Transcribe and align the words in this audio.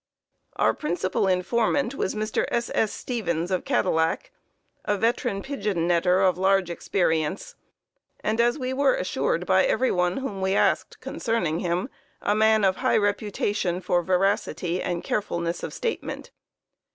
"Our 0.55 0.73
principal 0.73 1.27
informant 1.27 1.93
was 1.93 2.15
Mr. 2.15 2.45
S. 2.49 2.71
S. 2.73 2.91
Stevens, 2.91 3.51
of 3.51 3.65
Cadillac, 3.65 4.31
a 4.83 4.97
veteran 4.97 5.43
pigeon 5.43 5.87
netter 5.87 6.27
of 6.27 6.39
large 6.39 6.71
experience, 6.71 7.53
and, 8.21 8.41
as 8.41 8.57
we 8.57 8.73
were 8.73 8.95
assured 8.95 9.45
by 9.45 9.63
everyone 9.63 10.17
whom 10.17 10.41
we 10.41 10.55
asked 10.55 11.01
concerning 11.01 11.59
him, 11.59 11.87
a 12.19 12.33
man 12.33 12.65
of 12.65 12.77
high 12.77 12.97
reputation 12.97 13.79
for 13.79 14.01
veracity 14.01 14.81
and 14.81 15.03
carefulness 15.03 15.61
of 15.61 15.71
statement. 15.71 16.31